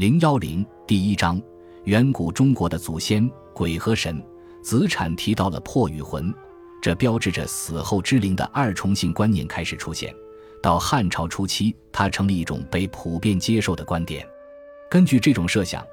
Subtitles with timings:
[0.00, 1.38] 零幺零第一章，
[1.84, 4.18] 远古中国的祖先鬼和神
[4.62, 6.34] 子产提到了魄与魂，
[6.80, 10.10] 这标志着死后之灵的二重性观念开始出现。
[10.62, 14.26] 到汉朝初期，它成了一种被普遍接受的观点。
[14.90, 15.84] 根据这种设想，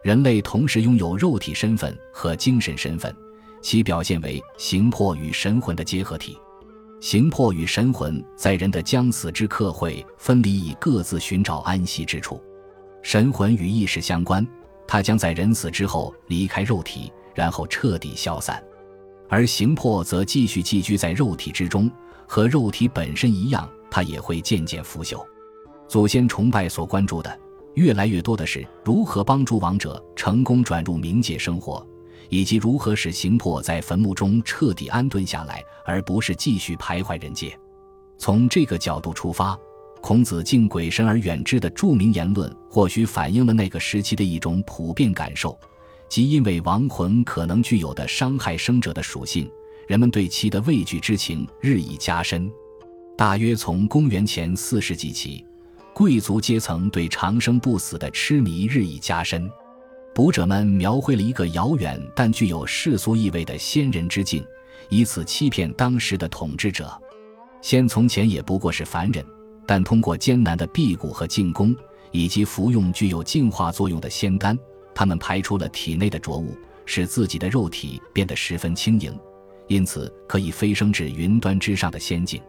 [0.00, 3.12] 人类同时拥有肉体身份和精神身份，
[3.60, 6.38] 其表现为形魄与神魂的结合体。
[7.00, 12.40] 形魄与神魂在人的将死之刻会分离，以各自寻找安息之处。
[13.06, 14.44] 神魂与意识相关，
[14.84, 18.56] 它将在人死之后离开肉体，然后彻底消散；
[19.28, 21.88] 而形魄则继续寄居在肉体之中，
[22.26, 25.24] 和肉体本身一样，它也会渐渐腐朽。
[25.86, 27.38] 祖先崇拜所关注的，
[27.74, 31.86] 越来越多的是如何帮助亡者成功转入冥界生活，
[32.28, 37.56] 以及如何使形魄在坟墓中彻底安顿下来，而不是继续徘徊人界。
[38.18, 39.56] 从这个角度出发。
[40.06, 45.58] 孔子敬鬼神而远之的著名言论，或许反映了那个时期的一种普遍感受，
[46.08, 49.50] 即因为亡魂可能具有的伤害生者的属性，
[49.88, 52.48] 人们对其的畏惧之情日益加深。
[53.18, 55.44] 大约从公元前四世纪起，
[55.92, 59.50] 贵族阶层对长生不死的痴迷日益加深。
[60.14, 64.46] 读者们描绘了一个遥远但具有世俗意味的仙人之境，
[64.88, 66.96] 以此欺骗当时的统治者。
[67.60, 69.26] 仙从前也不过是凡人。
[69.66, 71.74] 但通过艰难的辟谷和进攻，
[72.12, 74.56] 以及服用具有净化作用的仙丹，
[74.94, 79.12] 他们排出了体内的浊物，使自己的肉体变得十分轻盈，
[79.66, 82.40] 因此可以飞升至云端之上的仙境。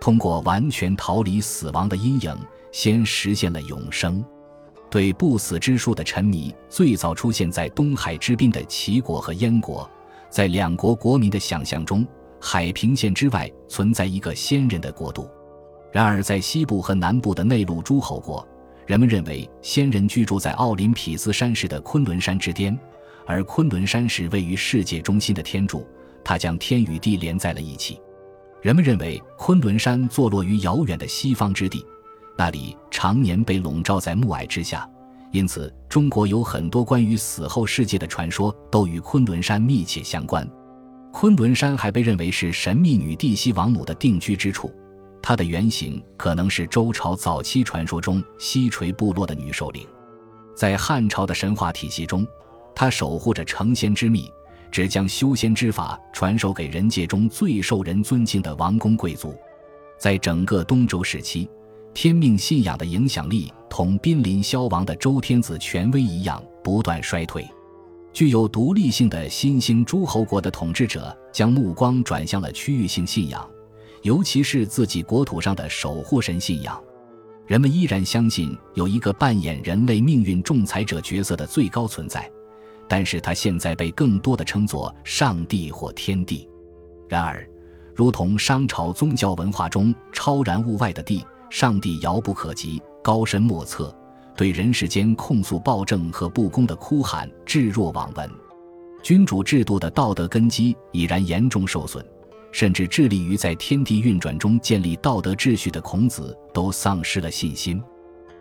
[0.00, 2.36] 通过完全逃离死亡的阴影，
[2.72, 4.24] 先实现了永生。
[4.90, 9.88] 对不死之术的沉迷，最早出现在东海之滨的齐国和燕国。
[10.30, 12.06] 在两国国民的想象中，
[12.40, 15.28] 海平线之外存在一个仙人的国度。
[15.90, 18.46] 然而，在西部和南部的内陆诸侯国，
[18.86, 22.78] 人们认为先人居住在奥林匹斯山势的昆仑山之巅，
[23.26, 25.86] 而昆仑山是位于世界中心的天柱，
[26.22, 28.00] 它将天与地连在了一起。
[28.60, 31.84] 人们认为昆仑山坐落于遥远的西方之地，
[32.36, 34.88] 那里常年被笼罩在暮霭之下，
[35.32, 40.46] 因此中国有很多关于死后世界的传说都与昆仑山密切相关。
[41.12, 44.70] 昆仑山还被认为是神秘女帝西王母的定居之处。
[45.20, 49.86] 它的原型可能是周朝早期传说中西垂部落的女首领，
[50.54, 52.26] 在汉朝的神话体系中，
[52.74, 54.30] 她守护着成仙之秘，
[54.70, 59.34] 只将修仙之法传授给人界中最受人尊敬的王公贵族。
[59.98, 61.50] 在整个东周时期，
[61.92, 67.46] 天命信仰的影响力同濒临消亡的周天子权威一样不断衰退。
[68.12, 73.48] 具有独立性的新兴诸侯国的统治者将目光转向了区域性信仰。
[74.02, 76.80] 尤其是自己国土上的守护神信仰，
[77.46, 82.30] 人们依然相信有一个扮演人类命运仲裁者角色的最高存在，
[82.86, 86.48] 但是他现在被更多的称作上帝或天地。
[87.08, 87.48] 然而，
[87.94, 93.94] 如同商朝宗教文化中超然物外的帝，上帝遥不可及、高深莫测，
[94.36, 98.30] 对人世间控诉暴政和不公的哭喊置若罔闻，
[99.02, 102.04] 君主制度的道德根基已然严重受损。
[102.58, 107.80] 甚至致力于在天地运转中建立道德秩序的孔子都丧失了信心，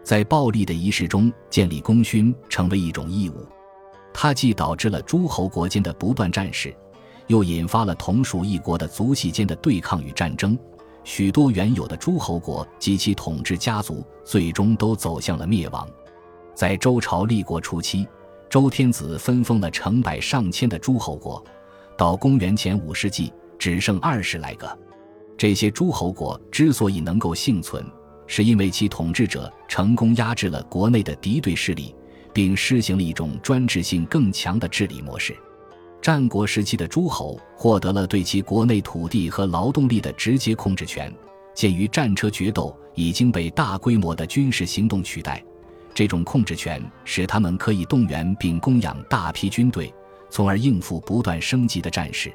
[0.03, 3.47] 在暴力的仪式中建立功勋成为一种义务。
[4.11, 6.75] 它既导致了诸侯国间的不断战事，
[7.27, 10.57] 又引发了同属一国的族系间的对抗与战争。
[11.03, 15.87] 许多原有的诸侯国及其统治家族最终都走向了灭亡。
[16.55, 18.07] 在周朝立国初期，
[18.49, 21.45] 周天子分封了成百上千的诸侯国，
[21.95, 23.31] 到公元前五世纪。
[23.57, 24.77] 只剩二十来个，
[25.37, 27.85] 这些诸侯国之所以能够幸存，
[28.25, 31.95] 是因为其统治者成功压制了国内的敌对势力，
[32.33, 35.35] 并施行了一种专制性更强的治理模式。
[36.01, 41.13] 战国时期的诸侯获得了对其国内土地和劳动力的直接控制权。
[41.55, 45.43] 鉴于战车决斗已经被大规模的军事行动取代，
[45.91, 49.91] 这种控制权使他们可以动员并供养大批军队，
[50.29, 52.31] 从而应付不断升级的战事。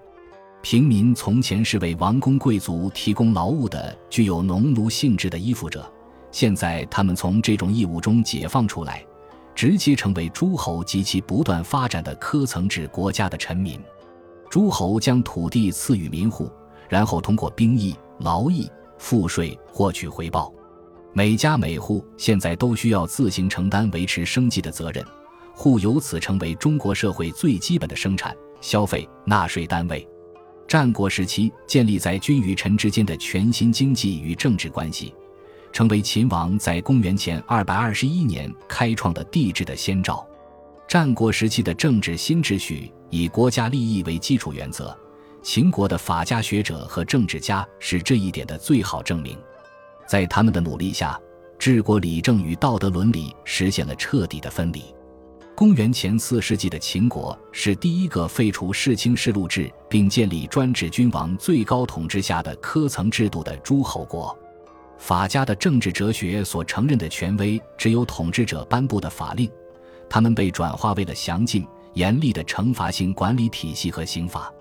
[0.63, 5.91] 平民从前是为王公贵族提供劳务的具有农奴性质的依附者，
[6.31, 9.05] 现在他们从这种义务中解放出来，
[9.57, 13.79] 直接成为诸侯及其不断发展的科层制国家的臣民。
[14.49, 16.49] 诸侯将土地赐予民户，
[16.89, 20.53] 然后通过兵役、劳役、赋税获取回报。
[21.13, 25.05] 每家每户现在都需要自行承担维持生计的责任，
[25.55, 30.09] 户由此成为中国社会最基本的生产、消费、纳税单位。
[30.73, 35.15] 战国时期建立在君与臣之间的全新经济与政治关系，
[35.71, 40.27] 成为秦王在公元前二百二十一年开创的帝制的先兆。
[40.89, 44.99] 战国时期的政治新秩序以国家利益为基础原则，
[45.43, 49.37] 秦国的法家学者和政治家是这一点的最好证明。
[50.07, 51.21] 在他们的努力下，
[51.59, 54.83] 治国理政与道德伦理实现了彻底的分离。
[55.55, 64.37] 公元前四世纪的秦国是第一个废除世卿世禄制并建立专制君王最高统治下的科层制度的诸侯国。
[64.99, 69.51] 法家的政治哲学所承认的权威只有统治者颁布的法令。
[70.09, 74.53] 他们被转化为了详尽、严厉的惩罚性管理体系和刑法。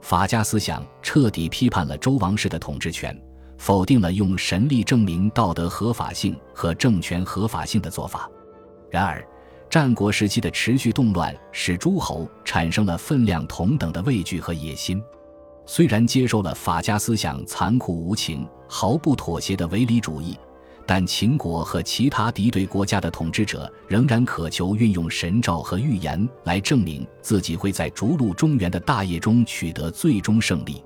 [0.00, 3.18] 法家思想彻底批判了周王室的统治权，
[3.58, 8.28] 否定了用神力证明道德合法性和政权合法性的做法。
[8.90, 9.26] 然而，
[9.70, 15.00] 战国时期的持续动乱使诸侯产生了分量同等的畏惧和野心。
[15.64, 20.36] 虽然接受了法家思想残酷无情、毫不妥协的唯理主义。
[20.86, 30.82] 但秦国和其他敌对国家的统治者仍然渴求运用神诏和预言来证明自己会在逐鹿中原的大业中取得最终胜利。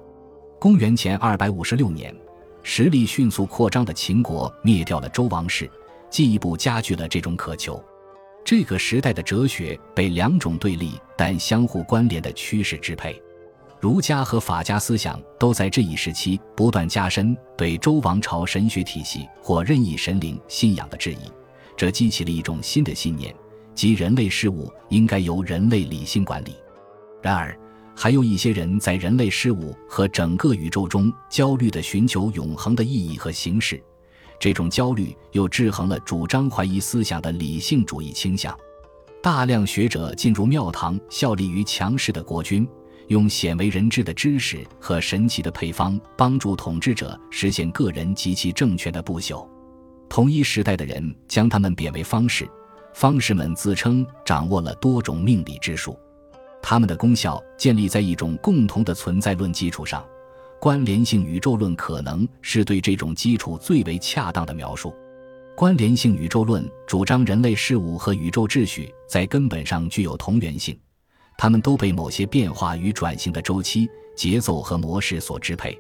[0.61, 2.15] 公元前二百五十六年，
[2.63, 5.71] 实力迅速扩张的秦国灭掉了周王室，
[6.11, 7.83] 进一步加剧了这种渴求。
[8.45, 13.21] 这个时代的哲学被两种对立但相互关联的趋势支配。
[13.81, 21.19] 儒家和法家思想都在这一时期不断加深对周王朝神学体系或任意神灵信仰的质疑，
[21.77, 23.35] 这激起了一种新的信念，
[23.75, 26.55] 即人类事物应该由人类理性管理。
[27.23, 27.59] 然而，
[27.95, 33.83] 还有一些人在人类事物和整个宇宙中焦虑地寻求永恒的意义和形式，
[34.39, 38.57] 这种焦虑又制衡了主张怀疑思想的理性主义倾向。
[39.23, 42.69] 大量学者进入庙堂效力于强势的国君。
[43.09, 49.47] 用鲜为人知的知识和神奇的配方，帮助统治者实现个人及其政权的不朽。
[50.09, 52.49] 同一时代的人将他们贬为方士，
[52.95, 55.99] 方士们自称掌握了多种命理之术。
[56.63, 60.03] 他们的功效建立在一种共同的存在论基础上，
[60.65, 64.95] 关联性宇宙论可能是对这种基础最为恰当的描述。
[65.55, 70.75] 关联性宇宙论主张人类事物和宇宙秩序在根本上具有同源性。
[71.37, 75.79] 它们都被某些变化与转型的周期、节奏和模式所支配。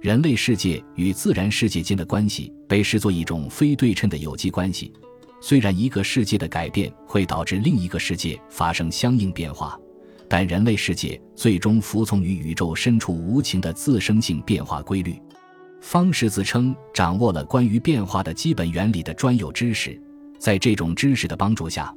[0.00, 4.92] 人类世界与自然世界间的关系被视作一种非对称的有机关系。
[5.40, 9.78] 虽然一个世界的改变会导致另一个世界发生相应变化，
[10.28, 15.20] 但人类世界最终服从于宇宙深处无情的自生性变化规律。
[15.80, 20.00] 方士自称掌握了关于变化的基本原理的专有知识，
[20.38, 21.94] 在这种知识的帮助下。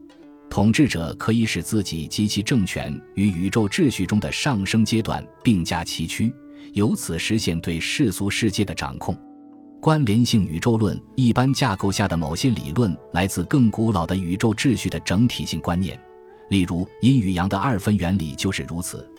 [0.50, 6.34] 统治者可以使自己及其政权与宇宙秩序中的上升阶段并驾齐驱，
[6.74, 9.16] 由此实现对世俗世界的掌控。
[9.80, 15.98] 关联性宇宙论一般架构下的某些理论来自更古老的宇宙秩序的整体性观念，
[16.50, 19.10] 例如阴与阳的二分原理就是如此。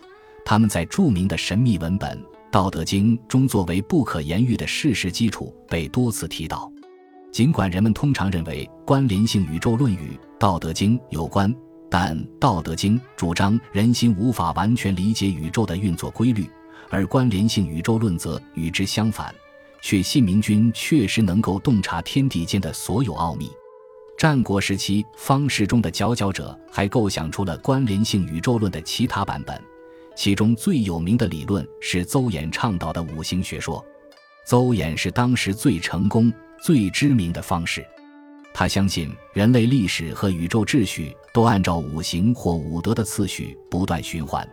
[0.45, 2.19] 他们在著名的神秘文本
[2.51, 6.71] 《道德经》中作为不可言喻的事实基础被多次提到。
[7.31, 9.97] 尽管人们通常认为关联性宇宙论与
[10.39, 11.55] 《道德经》有关，
[11.89, 16.51] 但《道德经》主张人心无法完全理解宇宙的运作规律，
[16.89, 19.33] 而关联性宇宙论则与之相反，
[19.81, 23.49] 却信明君确实能够洞察天地间的所有奥秘。
[24.21, 29.59] 战国时期方士中的佼佼者还构想出了关联性宇宙论的其他版本，
[30.15, 33.83] 其中最有名的理论是邹衍倡导的五行学说。
[34.45, 36.31] 邹衍是当时最成功。
[36.63, 37.83] 最知名的方式，
[38.53, 44.47] 他相信人类历史和宇宙秩序都按照五行或五德的次序不断循环。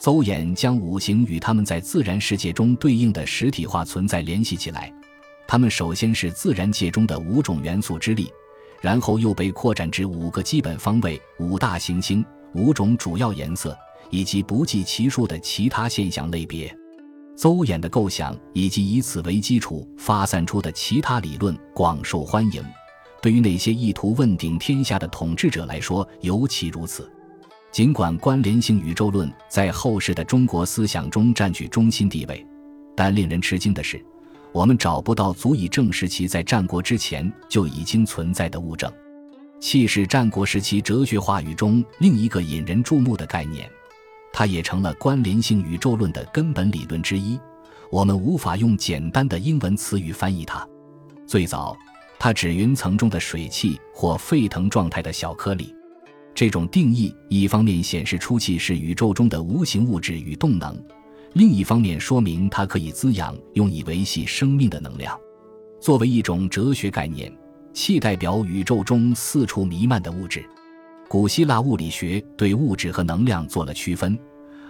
[0.00, 4.92] 邹衍将五行与他们在自然世界中对应的实体化存在联系起来，
[5.46, 8.28] 它们首先是自然界中的五种元素之力，
[8.80, 13.76] 然后又被扩展至五个基本方位、五大行星、五种主要颜色
[14.10, 16.74] 以及不计其数的其他现象类别。
[17.36, 22.64] 邹衍的构想以及以此为基础发散出的其他理论广受欢迎，
[23.20, 27.10] 对于那些意图问鼎天下的统治者来说尤其如此。
[27.70, 32.46] 尽管关联性宇宙论在后世的中国思想中占据中心地位，
[32.96, 34.02] 但令人吃惊的是，
[34.56, 38.90] 我们找不到足以证实其在战国之前就已经存在的物证。
[39.60, 43.70] 气是战国时期哲学话语中另一个引人注目的概念。
[44.32, 47.38] 它也成了关联性宇宙论的根本理论之一。
[47.90, 50.66] 我们无法用简单的英文词语翻译它。
[51.26, 51.76] 最早，
[52.18, 55.74] 它指云层中的水汽或沸腾状态的小颗粒。
[56.34, 60.82] 这种定义一方面显示出气是宇宙中的无形物质与动能，
[61.36, 65.14] 另一方面说明它可以滋养用以维系生命的能量。
[65.78, 67.30] 作为一种哲学概念，
[67.74, 70.42] 气代表宇宙中四处弥漫的物质。
[71.06, 74.18] 古希腊物理学对物质和能量做了区分，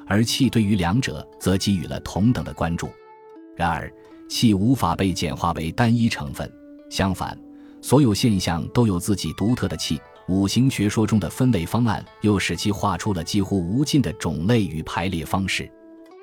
[0.08, 2.90] 而气对于两者则给予了同等的关注。
[3.54, 3.88] 然而，
[4.28, 6.52] 气无法被简化为单一成分，
[6.90, 7.38] 相反，
[7.80, 10.00] 所有现象都有自己独特的气。
[10.26, 15.70] 五行学说中的分类方案又使其画出了几乎无尽的种类与排列方式。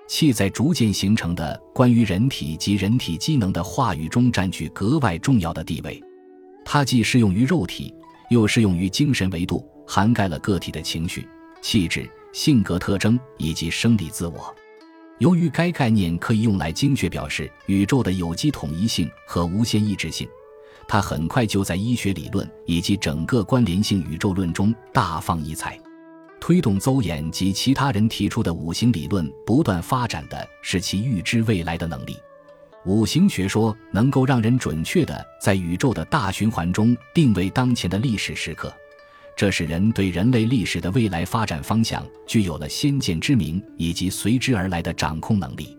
[0.07, 6.01] 气在逐渐形成的关于人体及人体机能的话语中占据格外重要的地位。
[6.65, 7.93] 它既适用于肉体，
[8.29, 11.27] 又适用于精神维度，涵盖了个体的情绪、
[11.61, 14.53] 气质、性格特征以及生理自我。
[15.19, 20.27] 由于该概念可以用来精确表示宇宙的有机统一性和无限意志性。
[20.87, 25.79] 它很快就在医学理论以及整个关联性宇宙论中大放异彩，
[26.45, 32.17] 推动邹衍及其他人提出的五行理论不断发展的是其预知未来的能力。
[32.83, 38.73] 五行学说能够让人准确地在宇宙的大循环中定位当前的历史时刻，
[39.37, 45.77] 这使人对人类历史的未来发展方向具有了先见之明以及随之而来的掌控能力。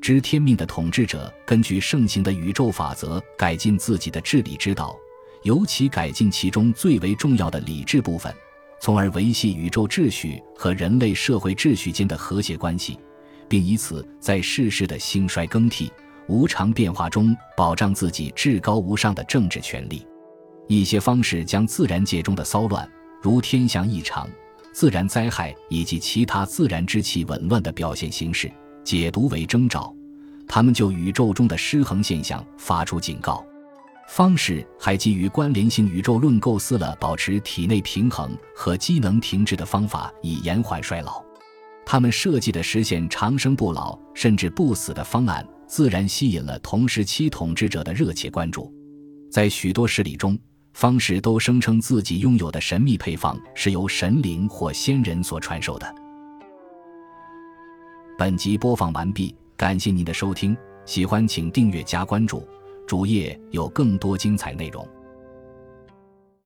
[0.00, 4.96] 知天命的统治者，根据盛行的宇宙法则改进自己的治理之道，
[5.42, 8.34] 尤其改进其中最为重要的理智部分，
[8.80, 12.98] 从而维系宇宙秩序和人类社会秩序间的和谐关系，
[13.48, 15.92] 并以此在世事的兴衰更替、
[16.28, 20.06] 无常变化中保障自己至高无上的政治权利。
[20.68, 22.88] 一些方式将自然界中的骚乱，
[23.22, 24.28] 如天象异常、
[24.72, 28.50] 自然灾害以及其他自然之气紊乱的表现形式。
[28.84, 29.94] 解读为征兆，
[30.46, 33.44] 他们就宇宙中的失衡现象发出警告。
[34.08, 41.22] 方士还基于关联性宇宙论构思了保持体内平衡和机能停滞的方法，以延缓衰老。
[41.84, 48.72] 他们设计的实现长生不老甚至不死的方案，自然吸引了同时期统治者的热切关注。
[49.30, 50.38] 在许多事例中，
[50.72, 55.94] 方士都声称自己拥有的神秘配方是由神灵或仙人所传授的。
[58.16, 62.48] 本集播放完毕，感谢您的收听，喜欢请订阅加关注，
[62.88, 64.88] 主页有更多精彩内容。